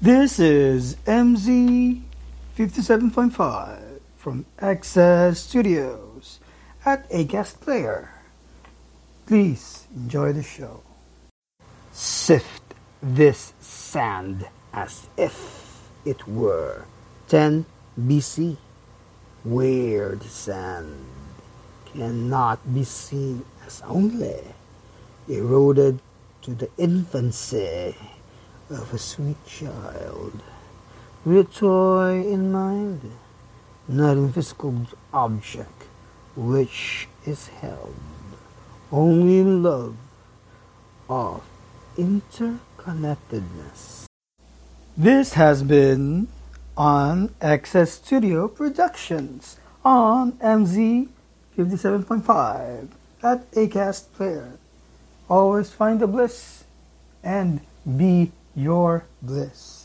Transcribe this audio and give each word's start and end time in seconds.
This 0.00 0.38
is 0.38 0.94
MZ 1.10 2.02
57.5 2.56 3.98
from 4.14 4.46
Access 4.60 5.40
Studios 5.40 6.38
at 6.86 7.10
Acast 7.10 7.58
Player. 7.58 8.08
Please 9.26 9.88
enjoy 9.92 10.32
the 10.32 10.44
show. 10.44 10.84
Sift 11.90 12.62
this 13.02 13.54
sand 13.58 14.46
as 14.72 15.08
if 15.16 15.90
it 16.04 16.28
were 16.28 16.84
10 17.26 17.66
BC. 17.98 18.56
The 19.44 20.28
sand 20.28 20.94
cannot 21.86 22.62
be 22.72 22.84
seen 22.84 23.44
as 23.66 23.82
only 23.82 24.46
eroded 25.26 25.98
to 26.42 26.54
the 26.54 26.70
infancy 26.78 27.96
of 28.70 28.92
a 28.92 28.98
sweet 28.98 29.44
child 29.46 30.42
with 31.24 31.48
a 31.48 31.52
toy 31.52 32.20
in 32.20 32.52
mind, 32.52 33.00
not 33.86 34.16
a 34.16 34.28
physical 34.28 34.86
object 35.12 35.84
which 36.36 37.08
is 37.26 37.48
held 37.48 37.94
only 38.92 39.38
in 39.38 39.62
love 39.62 39.96
of 41.08 41.42
interconnectedness. 41.96 44.04
This 44.96 45.34
has 45.34 45.62
been 45.62 46.26
on 46.76 47.34
Access 47.40 47.92
Studio 47.92 48.48
Productions 48.48 49.58
on 49.84 50.32
MZ 50.32 51.08
57.5 51.56 52.88
at 53.22 53.50
Acast 53.52 54.12
Player. 54.12 54.58
Always 55.28 55.70
find 55.70 56.00
the 56.00 56.06
bliss 56.06 56.64
and 57.22 57.60
be 57.96 58.32
your 58.58 59.06
bliss. 59.22 59.77